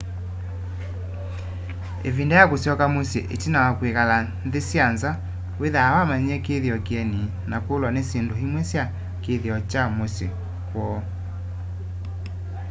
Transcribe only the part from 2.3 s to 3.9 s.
ya kusyoka musyi itina wa